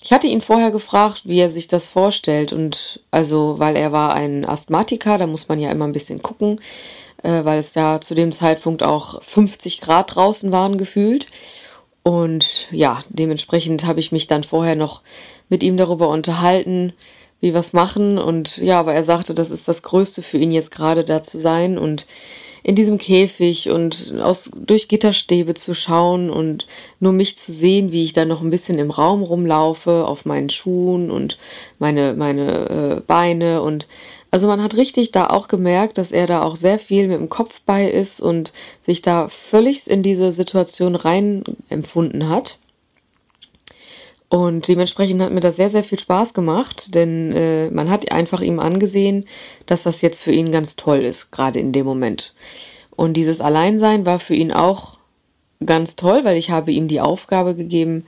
ich 0.01 0.13
hatte 0.13 0.27
ihn 0.27 0.41
vorher 0.41 0.71
gefragt, 0.71 1.23
wie 1.25 1.39
er 1.39 1.49
sich 1.49 1.67
das 1.67 1.87
vorstellt 1.87 2.53
und 2.53 3.01
also, 3.11 3.59
weil 3.59 3.75
er 3.75 3.91
war 3.91 4.13
ein 4.13 4.45
Asthmatiker, 4.45 5.17
da 5.17 5.27
muss 5.27 5.49
man 5.49 5.59
ja 5.59 5.71
immer 5.71 5.85
ein 5.85 5.93
bisschen 5.93 6.21
gucken, 6.21 6.61
äh, 7.21 7.43
weil 7.43 7.59
es 7.59 7.75
ja 7.75 7.99
zu 7.99 8.15
dem 8.15 8.31
Zeitpunkt 8.31 8.83
auch 8.83 9.21
50 9.21 9.81
Grad 9.81 10.15
draußen 10.15 10.51
waren 10.51 10.77
gefühlt. 10.77 11.27
Und 12.03 12.67
ja, 12.71 13.01
dementsprechend 13.09 13.85
habe 13.85 14.01
ich 14.01 14.11
mich 14.11 14.27
dann 14.27 14.43
vorher 14.43 14.75
noch 14.75 15.01
mit 15.49 15.63
ihm 15.63 15.77
darüber 15.77 16.09
unterhalten, 16.09 16.93
wie 17.39 17.53
wir 17.53 17.59
es 17.59 17.73
machen. 17.73 18.17
Und 18.17 18.57
ja, 18.57 18.79
aber 18.79 18.93
er 18.93 19.03
sagte, 19.03 19.33
das 19.33 19.51
ist 19.51 19.67
das 19.67 19.83
Größte 19.83 20.21
für 20.21 20.37
ihn 20.37 20.51
jetzt 20.51 20.71
gerade 20.71 21.03
da 21.03 21.23
zu 21.23 21.39
sein 21.39 21.77
und 21.77 22.05
in 22.63 22.75
diesem 22.75 22.97
Käfig 22.97 23.69
und 23.69 24.13
aus, 24.21 24.49
durch 24.55 24.87
Gitterstäbe 24.87 25.53
zu 25.53 25.73
schauen 25.73 26.29
und 26.29 26.65
nur 27.01 27.11
mich 27.11 27.37
zu 27.37 27.51
sehen, 27.51 27.91
wie 27.91 28.03
ich 28.03 28.13
da 28.13 28.23
noch 28.23 28.41
ein 28.41 28.49
bisschen 28.49 28.79
im 28.79 28.89
Raum 28.89 29.21
rumlaufe, 29.21 30.05
auf 30.05 30.25
meinen 30.25 30.49
Schuhen 30.49 31.11
und 31.11 31.37
meine, 31.77 32.13
meine 32.13 32.69
äh, 32.69 33.01
Beine 33.05 33.61
und 33.61 33.87
also 34.33 34.47
man 34.47 34.63
hat 34.63 34.75
richtig 34.77 35.11
da 35.11 35.27
auch 35.27 35.47
gemerkt, 35.47 35.99
dass 35.99 36.11
er 36.11 36.25
da 36.25 36.41
auch 36.41 36.55
sehr 36.55 36.79
viel 36.79 37.07
mit 37.07 37.19
dem 37.19 37.29
Kopf 37.29 37.61
bei 37.67 37.87
ist 37.87 38.19
und 38.19 38.51
sich 38.81 39.03
da 39.03 39.29
völlig 39.29 39.87
in 39.87 40.01
diese 40.01 40.31
Situation 40.31 40.95
rein 40.95 41.43
empfunden 41.69 42.29
hat. 42.29 42.57
Und 44.29 44.67
dementsprechend 44.67 45.21
hat 45.21 45.31
mir 45.31 45.39
das 45.39 45.57
sehr, 45.57 45.69
sehr 45.69 45.83
viel 45.83 45.99
Spaß 45.99 46.33
gemacht, 46.33 46.95
denn 46.95 47.31
äh, 47.31 47.69
man 47.69 47.91
hat 47.91 48.11
einfach 48.11 48.41
ihm 48.41 48.59
angesehen, 48.59 49.27
dass 49.67 49.83
das 49.83 50.01
jetzt 50.01 50.23
für 50.23 50.31
ihn 50.31 50.51
ganz 50.51 50.75
toll 50.75 51.05
ist, 51.05 51.31
gerade 51.31 51.59
in 51.59 51.71
dem 51.71 51.85
Moment. 51.85 52.33
Und 52.89 53.13
dieses 53.13 53.39
Alleinsein 53.39 54.07
war 54.07 54.17
für 54.17 54.33
ihn 54.33 54.51
auch 54.51 54.97
ganz 55.63 55.95
toll, 55.95 56.21
weil 56.23 56.37
ich 56.37 56.49
habe 56.49 56.71
ihm 56.71 56.87
die 56.87 57.01
Aufgabe 57.01 57.53
gegeben, 57.53 58.05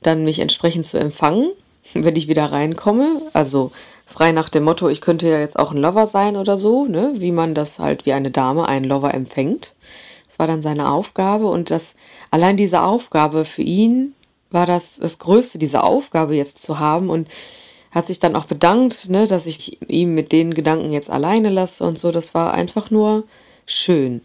dann 0.00 0.24
mich 0.24 0.38
entsprechend 0.38 0.86
zu 0.86 0.96
empfangen, 0.96 1.50
wenn 1.92 2.16
ich 2.16 2.28
wieder 2.28 2.46
reinkomme. 2.46 3.20
Also 3.34 3.72
frei 4.06 4.32
nach 4.32 4.48
dem 4.48 4.64
Motto, 4.64 4.88
ich 4.88 5.00
könnte 5.00 5.28
ja 5.28 5.38
jetzt 5.38 5.58
auch 5.58 5.72
ein 5.72 5.78
Lover 5.78 6.06
sein 6.06 6.36
oder 6.36 6.56
so, 6.56 6.86
ne? 6.86 7.12
wie 7.16 7.32
man 7.32 7.54
das 7.54 7.78
halt 7.78 8.06
wie 8.06 8.12
eine 8.12 8.30
Dame 8.30 8.66
einen 8.66 8.86
Lover 8.86 9.12
empfängt. 9.12 9.74
Das 10.26 10.38
war 10.38 10.46
dann 10.46 10.62
seine 10.62 10.90
Aufgabe 10.90 11.48
und 11.48 11.70
das 11.70 11.94
allein 12.30 12.56
diese 12.56 12.82
Aufgabe 12.82 13.44
für 13.44 13.62
ihn 13.62 14.14
war 14.50 14.64
das 14.64 14.96
das 14.96 15.18
Größte, 15.18 15.58
diese 15.58 15.82
Aufgabe 15.82 16.34
jetzt 16.34 16.60
zu 16.60 16.78
haben 16.78 17.10
und 17.10 17.28
hat 17.90 18.06
sich 18.06 18.18
dann 18.18 18.36
auch 18.36 18.46
bedankt, 18.46 19.08
ne, 19.08 19.26
dass 19.26 19.46
ich 19.46 19.80
ihm 19.90 20.14
mit 20.14 20.30
den 20.32 20.54
Gedanken 20.54 20.92
jetzt 20.92 21.10
alleine 21.10 21.50
lasse 21.50 21.82
und 21.84 21.98
so. 21.98 22.10
Das 22.10 22.34
war 22.34 22.54
einfach 22.54 22.90
nur 22.90 23.24
schön. 23.64 24.22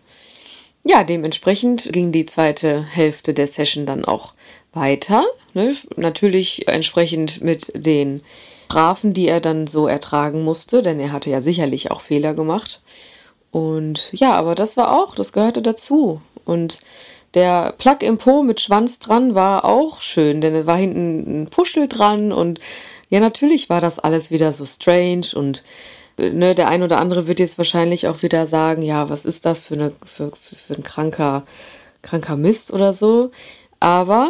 Ja, 0.84 1.04
dementsprechend 1.04 1.92
ging 1.92 2.12
die 2.12 2.26
zweite 2.26 2.84
Hälfte 2.84 3.34
der 3.34 3.48
Session 3.48 3.86
dann 3.86 4.04
auch 4.04 4.34
weiter. 4.74 5.24
Ne? 5.54 5.76
Natürlich 5.96 6.68
entsprechend 6.68 7.42
mit 7.42 7.72
den 7.74 8.22
Strafen, 8.72 9.14
die 9.14 9.28
er 9.28 9.42
dann 9.42 9.68
so 9.68 9.88
ertragen 9.88 10.44
musste, 10.44 10.82
denn 10.82 11.00
er 11.00 11.12
hatte 11.12 11.30
ja 11.30 11.42
sicherlich 11.42 11.92
auch 11.92 12.02
Fehler 12.02 12.34
gemacht. 12.34 12.82
Und 13.52 14.10
ja, 14.14 14.34
aber 14.34 14.56
das 14.56 14.78
war 14.78 14.98
auch, 14.98 15.14
das 15.14 15.34
gehörte 15.34 15.62
dazu. 15.62 16.22
Und 16.46 16.80
der 17.34 17.74
Plug 17.78 17.98
im 18.02 18.18
Po 18.18 18.44
mit 18.44 18.62
Schwanz 18.62 19.00
dran 19.00 19.36
war 19.36 19.66
auch 19.66 20.02
schön, 20.02 20.40
denn 20.40 20.56
es 20.56 20.66
war 20.66 20.78
hinten 20.78 21.44
ein 21.44 21.48
Puschel 21.50 21.88
dran 21.88 22.32
und 22.32 22.60
ja, 23.10 23.20
natürlich 23.20 23.70
war 23.70 23.82
das 23.82 24.00
alles 24.00 24.32
wieder 24.32 24.54
so 24.54 24.66
strange 24.66 25.28
und 25.36 25.64
ne, 26.18 26.56
der 26.56 26.70
ein 26.70 26.82
oder 26.82 27.00
andere 27.00 27.28
wird 27.28 27.40
jetzt 27.40 27.58
wahrscheinlich 27.58 28.08
auch 28.08 28.22
wieder 28.22 28.48
sagen, 28.48 28.82
ja, 28.82 29.10
was 29.10 29.26
ist 29.26 29.46
das 29.46 29.66
für, 29.66 29.74
eine, 29.74 29.92
für, 30.06 30.32
für 30.40 30.76
ein 30.76 30.84
kranker, 30.84 31.44
kranker 32.02 32.38
Mist 32.38 32.72
oder 32.72 32.94
so. 32.94 33.32
Aber 33.82 34.30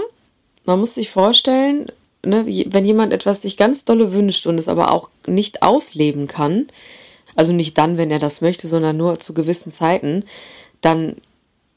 man 0.66 0.80
muss 0.80 0.96
sich 0.96 1.12
vorstellen, 1.12 1.92
ne, 2.26 2.46
wenn 2.68 2.86
jemand 2.86 3.14
etwas 3.14 3.42
sich 3.42 3.58
ganz 3.58 3.86
dolle 3.86 4.14
wünscht 4.14 4.48
und 4.48 4.58
es 4.58 4.68
aber 4.68 4.92
auch 4.92 5.10
nicht 5.28 5.64
ausleben 5.64 6.28
kann, 6.28 6.68
also 7.36 7.54
nicht 7.54 7.78
dann, 7.78 7.98
wenn 7.98 8.12
er 8.12 8.20
das 8.20 8.42
möchte, 8.42 8.68
sondern 8.68 8.98
nur 8.98 9.20
zu 9.20 9.34
gewissen 9.34 9.72
Zeiten, 9.72 10.26
dann 10.82 11.16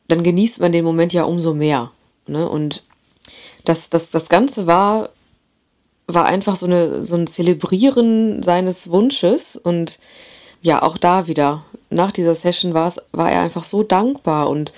dann 0.08 0.22
genießt 0.22 0.60
man 0.60 0.72
den 0.72 0.84
Moment 0.84 1.12
ja 1.12 1.24
umso 1.24 1.54
mehr. 1.54 1.90
Ne? 2.26 2.48
Und 2.48 2.82
das, 3.64 3.88
das, 3.88 4.10
das 4.10 4.28
Ganze 4.28 4.66
war, 4.66 5.10
war 6.06 6.26
einfach 6.26 6.56
so, 6.56 6.66
eine, 6.66 7.04
so 7.04 7.16
ein 7.16 7.26
Zelebrieren 7.26 8.42
seines 8.42 8.90
Wunsches. 8.90 9.56
Und 9.56 9.98
ja, 10.60 10.82
auch 10.82 10.98
da 10.98 11.26
wieder, 11.26 11.64
nach 11.90 12.12
dieser 12.12 12.34
Session 12.34 12.74
war, 12.74 12.88
es, 12.88 13.00
war 13.12 13.30
er 13.30 13.40
einfach 13.40 13.64
so 13.64 13.82
dankbar 13.82 14.48
und 14.48 14.72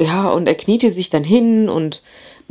ja, 0.00 0.28
und 0.28 0.46
er 0.46 0.54
kniete 0.54 0.92
sich 0.92 1.10
dann 1.10 1.24
hin 1.24 1.68
und 1.68 2.02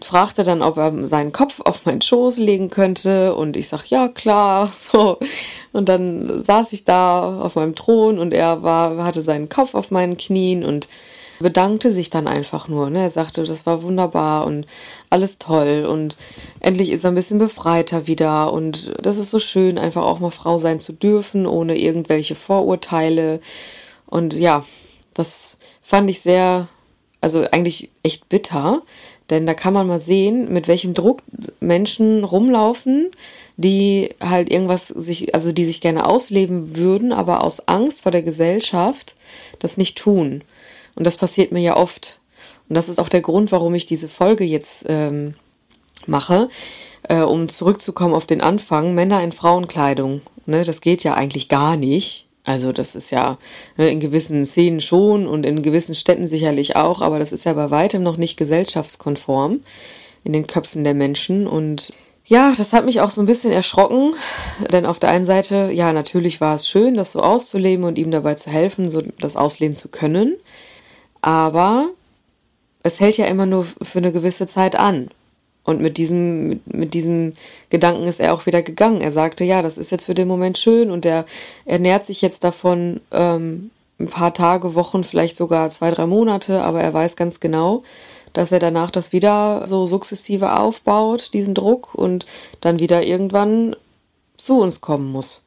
fragte 0.01 0.43
dann, 0.43 0.61
ob 0.61 0.77
er 0.77 1.07
seinen 1.07 1.31
Kopf 1.31 1.59
auf 1.61 1.85
meinen 1.85 2.01
Schoß 2.01 2.37
legen 2.37 2.69
könnte 2.69 3.35
und 3.35 3.57
ich 3.57 3.67
sag 3.67 3.85
ja 3.87 4.07
klar, 4.07 4.71
so 4.73 5.17
und 5.73 5.89
dann 5.89 6.43
saß 6.43 6.73
ich 6.73 6.85
da 6.85 7.39
auf 7.41 7.55
meinem 7.55 7.75
Thron 7.75 8.19
und 8.19 8.33
er 8.33 8.63
war 8.63 9.03
hatte 9.03 9.21
seinen 9.21 9.49
Kopf 9.49 9.73
auf 9.73 9.91
meinen 9.91 10.17
Knien 10.17 10.63
und 10.63 10.87
bedankte 11.39 11.91
sich 11.91 12.09
dann 12.09 12.27
einfach 12.27 12.67
nur. 12.67 12.89
Ne? 12.89 13.03
Er 13.03 13.09
sagte, 13.09 13.43
das 13.43 13.65
war 13.65 13.83
wunderbar 13.83 14.45
und 14.45 14.65
alles 15.09 15.37
toll 15.37 15.85
und 15.89 16.17
endlich 16.59 16.91
ist 16.91 17.03
er 17.03 17.11
ein 17.11 17.15
bisschen 17.15 17.39
befreiter 17.39 18.07
wieder 18.07 18.51
und 18.53 18.93
das 19.01 19.17
ist 19.17 19.29
so 19.29 19.39
schön, 19.39 19.77
einfach 19.77 20.03
auch 20.03 20.19
mal 20.19 20.31
Frau 20.31 20.57
sein 20.57 20.79
zu 20.79 20.93
dürfen, 20.93 21.45
ohne 21.45 21.77
irgendwelche 21.77 22.35
Vorurteile. 22.35 23.39
Und 24.05 24.33
ja, 24.33 24.65
das 25.13 25.57
fand 25.81 26.09
ich 26.09 26.21
sehr, 26.21 26.67
also 27.21 27.45
eigentlich 27.51 27.91
echt 28.03 28.29
bitter, 28.29 28.81
denn 29.29 29.45
da 29.45 29.53
kann 29.53 29.73
man 29.73 29.87
mal 29.87 29.99
sehen, 29.99 30.51
mit 30.51 30.67
welchem 30.67 30.93
Druck 30.93 31.21
Menschen 31.59 32.23
rumlaufen, 32.23 33.11
die 33.57 34.11
halt 34.21 34.49
irgendwas 34.49 34.87
sich, 34.87 35.33
also 35.33 35.51
die 35.51 35.65
sich 35.65 35.81
gerne 35.81 36.05
ausleben 36.05 36.77
würden, 36.77 37.11
aber 37.11 37.43
aus 37.43 37.67
Angst 37.67 38.01
vor 38.01 38.11
der 38.11 38.21
Gesellschaft 38.21 39.15
das 39.59 39.77
nicht 39.77 39.97
tun. 39.97 40.43
Und 40.95 41.05
das 41.05 41.17
passiert 41.17 41.51
mir 41.51 41.61
ja 41.61 41.75
oft. 41.75 42.19
Und 42.69 42.75
das 42.75 42.89
ist 42.89 42.99
auch 42.99 43.09
der 43.09 43.21
Grund, 43.21 43.51
warum 43.51 43.73
ich 43.75 43.85
diese 43.85 44.09
Folge 44.09 44.43
jetzt 44.43 44.85
ähm, 44.87 45.35
mache, 46.05 46.49
äh, 47.03 47.21
um 47.21 47.49
zurückzukommen 47.49 48.13
auf 48.13 48.25
den 48.25 48.41
Anfang. 48.41 48.93
Männer 48.93 49.23
in 49.23 49.31
Frauenkleidung. 49.31 50.21
Ne, 50.45 50.63
das 50.63 50.81
geht 50.81 51.03
ja 51.03 51.15
eigentlich 51.15 51.49
gar 51.49 51.75
nicht. 51.75 52.26
Also 52.47 52.71
das 52.71 52.95
ist 52.95 53.11
ja 53.11 53.37
ne, 53.75 53.89
in 53.89 53.99
gewissen 53.99 54.45
Szenen 54.45 54.79
schon 54.79 55.27
und 55.27 55.45
in 55.45 55.61
gewissen 55.63 55.95
Städten 55.95 56.27
sicherlich 56.27 56.77
auch, 56.77 57.01
aber 57.01 57.19
das 57.19 57.33
ist 57.33 57.43
ja 57.43 57.51
bei 57.51 57.71
weitem 57.71 58.03
noch 58.03 58.15
nicht 58.15 58.37
gesellschaftskonform 58.37 59.59
in 60.23 60.31
den 60.31 60.47
Köpfen 60.47 60.85
der 60.85 60.93
Menschen. 60.93 61.45
Und 61.45 61.91
ja, 62.23 62.53
das 62.57 62.71
hat 62.71 62.85
mich 62.85 63.01
auch 63.01 63.09
so 63.09 63.21
ein 63.21 63.25
bisschen 63.25 63.51
erschrocken, 63.51 64.15
denn 64.71 64.85
auf 64.85 64.97
der 64.97 65.09
einen 65.09 65.25
Seite, 65.25 65.71
ja, 65.73 65.91
natürlich 65.91 66.39
war 66.39 66.55
es 66.55 66.69
schön, 66.69 66.95
das 66.95 67.11
so 67.11 67.19
auszuleben 67.19 67.83
und 67.83 67.97
ihm 67.97 68.11
dabei 68.11 68.35
zu 68.35 68.49
helfen, 68.49 68.89
so 68.89 69.03
das 69.19 69.35
ausleben 69.35 69.75
zu 69.75 69.89
können. 69.89 70.37
Aber 71.19 71.89
es 72.81 73.01
hält 73.01 73.17
ja 73.17 73.25
immer 73.25 73.45
nur 73.45 73.65
für 73.81 73.97
eine 73.97 74.13
gewisse 74.13 74.47
Zeit 74.47 74.77
an. 74.77 75.09
Und 75.67 75.81
mit 75.81 75.97
diesem, 75.97 76.47
mit, 76.47 76.73
mit, 76.73 76.93
diesem 76.93 77.33
Gedanken 77.69 78.07
ist 78.07 78.21
er 78.21 78.33
auch 78.33 78.45
wieder 78.45 78.61
gegangen. 78.61 79.01
Er 79.01 79.11
sagte, 79.11 79.43
ja, 79.43 79.61
das 79.61 79.77
ist 79.77 79.91
jetzt 79.91 80.05
für 80.05 80.13
den 80.13 80.29
Moment 80.29 80.57
schön 80.57 80.89
und 80.89 81.05
er 81.05 81.25
ernährt 81.65 82.05
sich 82.05 82.21
jetzt 82.21 82.45
davon 82.45 83.01
ähm, 83.11 83.69
ein 83.99 84.07
paar 84.07 84.33
Tage, 84.33 84.75
Wochen, 84.75 85.03
vielleicht 85.03 85.35
sogar 85.35 85.69
zwei, 85.69 85.91
drei 85.91 86.05
Monate, 86.05 86.63
aber 86.63 86.81
er 86.81 86.93
weiß 86.93 87.17
ganz 87.17 87.41
genau, 87.41 87.83
dass 88.31 88.53
er 88.53 88.59
danach 88.59 88.91
das 88.91 89.11
wieder 89.11 89.67
so 89.67 89.85
sukzessive 89.87 90.57
aufbaut, 90.57 91.33
diesen 91.33 91.53
Druck, 91.53 91.93
und 91.93 92.25
dann 92.61 92.79
wieder 92.79 93.03
irgendwann 93.03 93.75
zu 94.37 94.61
uns 94.61 94.79
kommen 94.79 95.11
muss. 95.11 95.43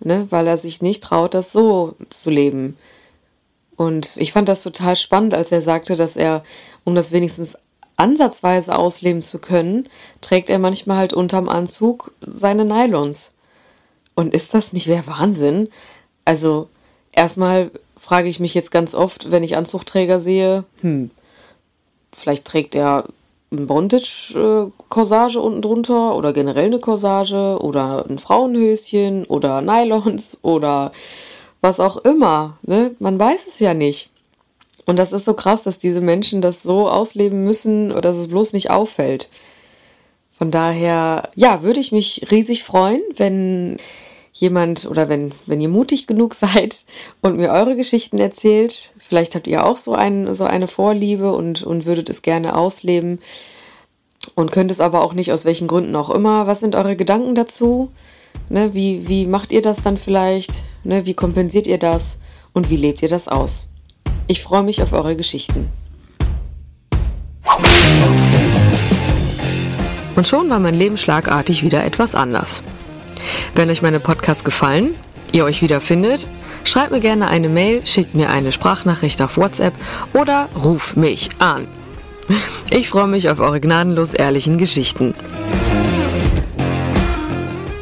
Ne? 0.00 0.26
Weil 0.28 0.46
er 0.46 0.58
sich 0.58 0.82
nicht 0.82 1.02
traut, 1.02 1.32
das 1.32 1.52
so 1.52 1.94
zu 2.10 2.28
leben. 2.28 2.76
Und 3.76 4.18
ich 4.18 4.32
fand 4.32 4.50
das 4.50 4.62
total 4.62 4.94
spannend, 4.94 5.32
als 5.32 5.52
er 5.52 5.62
sagte, 5.62 5.96
dass 5.96 6.16
er, 6.16 6.44
um 6.84 6.94
das 6.94 7.12
wenigstens 7.12 7.56
ansatzweise 7.98 8.78
ausleben 8.78 9.20
zu 9.20 9.38
können, 9.38 9.88
trägt 10.22 10.48
er 10.48 10.58
manchmal 10.58 10.96
halt 10.96 11.12
unterm 11.12 11.48
Anzug 11.48 12.12
seine 12.20 12.64
Nylons. 12.64 13.32
Und 14.14 14.32
ist 14.32 14.54
das 14.54 14.72
nicht 14.72 14.88
der 14.88 15.06
Wahnsinn? 15.06 15.68
Also, 16.24 16.68
erstmal 17.12 17.70
frage 17.98 18.28
ich 18.28 18.40
mich 18.40 18.54
jetzt 18.54 18.70
ganz 18.70 18.94
oft, 18.94 19.30
wenn 19.30 19.42
ich 19.42 19.56
Anzugträger 19.56 20.20
sehe, 20.20 20.64
hm, 20.80 21.10
vielleicht 22.12 22.44
trägt 22.44 22.74
er 22.74 23.04
ein 23.50 23.66
Bondage-Corsage 23.66 25.40
unten 25.40 25.62
drunter 25.62 26.14
oder 26.14 26.32
generell 26.32 26.66
eine 26.66 26.80
Corsage 26.80 27.58
oder 27.60 28.04
ein 28.08 28.18
Frauenhöschen 28.18 29.24
oder 29.24 29.62
Nylons 29.62 30.38
oder 30.42 30.92
was 31.60 31.80
auch 31.80 31.96
immer. 31.98 32.58
Ne? 32.62 32.94
Man 32.98 33.18
weiß 33.18 33.46
es 33.48 33.58
ja 33.58 33.74
nicht. 33.74 34.10
Und 34.88 34.96
das 34.96 35.12
ist 35.12 35.26
so 35.26 35.34
krass, 35.34 35.64
dass 35.64 35.76
diese 35.76 36.00
Menschen 36.00 36.40
das 36.40 36.62
so 36.62 36.88
ausleben 36.88 37.44
müssen, 37.44 37.90
dass 38.00 38.16
es 38.16 38.26
bloß 38.26 38.54
nicht 38.54 38.70
auffällt. 38.70 39.28
Von 40.32 40.50
daher, 40.50 41.28
ja, 41.34 41.62
würde 41.62 41.78
ich 41.78 41.92
mich 41.92 42.26
riesig 42.30 42.64
freuen, 42.64 43.02
wenn 43.14 43.76
jemand 44.32 44.86
oder 44.86 45.10
wenn, 45.10 45.34
wenn 45.44 45.60
ihr 45.60 45.68
mutig 45.68 46.06
genug 46.06 46.32
seid 46.34 46.86
und 47.20 47.36
mir 47.36 47.50
eure 47.50 47.76
Geschichten 47.76 48.16
erzählt. 48.16 48.90
Vielleicht 48.96 49.34
habt 49.34 49.46
ihr 49.46 49.66
auch 49.66 49.76
so, 49.76 49.92
ein, 49.92 50.32
so 50.34 50.44
eine 50.44 50.68
Vorliebe 50.68 51.32
und, 51.32 51.62
und 51.62 51.84
würdet 51.84 52.08
es 52.08 52.22
gerne 52.22 52.56
ausleben 52.56 53.18
und 54.36 54.52
könnt 54.52 54.70
es 54.70 54.80
aber 54.80 55.02
auch 55.02 55.12
nicht, 55.12 55.32
aus 55.32 55.44
welchen 55.44 55.68
Gründen 55.68 55.96
auch 55.96 56.08
immer. 56.08 56.46
Was 56.46 56.60
sind 56.60 56.74
eure 56.74 56.96
Gedanken 56.96 57.34
dazu? 57.34 57.90
Ne, 58.48 58.72
wie, 58.72 59.06
wie 59.06 59.26
macht 59.26 59.52
ihr 59.52 59.60
das 59.60 59.82
dann 59.82 59.98
vielleicht? 59.98 60.52
Ne, 60.82 61.04
wie 61.04 61.12
kompensiert 61.12 61.66
ihr 61.66 61.78
das? 61.78 62.16
Und 62.54 62.70
wie 62.70 62.76
lebt 62.76 63.02
ihr 63.02 63.10
das 63.10 63.28
aus? 63.28 63.67
Ich 64.30 64.42
freue 64.42 64.62
mich 64.62 64.82
auf 64.82 64.92
eure 64.92 65.16
Geschichten. 65.16 65.70
Und 70.16 70.28
schon 70.28 70.50
war 70.50 70.58
mein 70.58 70.74
Leben 70.74 70.98
schlagartig 70.98 71.62
wieder 71.62 71.82
etwas 71.82 72.14
anders. 72.14 72.62
Wenn 73.54 73.70
euch 73.70 73.80
meine 73.80 74.00
Podcasts 74.00 74.44
gefallen, 74.44 74.96
ihr 75.32 75.46
euch 75.46 75.62
wiederfindet, 75.62 76.28
schreibt 76.64 76.90
mir 76.90 77.00
gerne 77.00 77.28
eine 77.28 77.48
Mail, 77.48 77.86
schickt 77.86 78.14
mir 78.14 78.28
eine 78.28 78.52
Sprachnachricht 78.52 79.22
auf 79.22 79.38
WhatsApp 79.38 79.72
oder 80.12 80.50
ruf 80.62 80.94
mich 80.94 81.30
an. 81.38 81.66
Ich 82.68 82.90
freue 82.90 83.06
mich 83.06 83.30
auf 83.30 83.40
eure 83.40 83.60
gnadenlos 83.60 84.12
ehrlichen 84.12 84.58
Geschichten. 84.58 85.14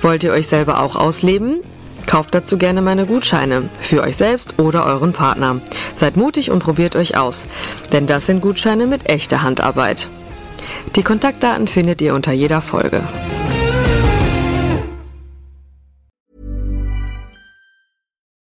Wollt 0.00 0.22
ihr 0.22 0.30
euch 0.30 0.46
selber 0.46 0.80
auch 0.80 0.94
ausleben? 0.94 1.56
Kauft 2.06 2.34
dazu 2.34 2.56
gerne 2.56 2.82
meine 2.82 3.04
Gutscheine 3.04 3.68
für 3.80 4.02
euch 4.02 4.16
selbst 4.16 4.58
oder 4.58 4.86
euren 4.86 5.12
Partner. 5.12 5.60
Seid 5.96 6.16
mutig 6.16 6.50
und 6.50 6.60
probiert 6.60 6.96
euch 6.96 7.16
aus, 7.16 7.44
denn 7.92 8.06
das 8.06 8.26
sind 8.26 8.40
Gutscheine 8.40 8.86
mit 8.86 9.08
echter 9.10 9.42
Handarbeit. 9.42 10.08
Die 10.94 11.02
Kontaktdaten 11.02 11.66
findet 11.66 12.00
ihr 12.00 12.14
unter 12.14 12.32
jeder 12.32 12.60
Folge. 12.60 13.02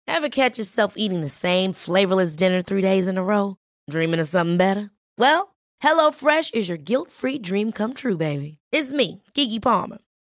Ever 0.08 0.30
catch 0.30 0.58
yourself 0.58 0.94
eating 0.96 1.22
the 1.22 1.30
same 1.30 1.74
flavorless 1.74 2.36
dinner 2.36 2.64
three 2.64 2.82
days 2.82 3.08
in 3.08 3.18
a 3.18 3.24
row? 3.24 3.58
Dreaming 3.90 4.22
of 4.22 4.28
something 4.28 4.58
better? 4.58 4.92
Well, 5.18 5.56
HelloFresh 5.84 6.54
is 6.54 6.70
your 6.70 6.78
guilt-free 6.78 7.40
dream 7.40 7.72
come 7.72 7.94
true, 7.94 8.18
baby. 8.18 8.60
It's 8.72 8.92
me, 8.92 9.22
Kiki 9.34 9.60
Palmer. 9.60 9.98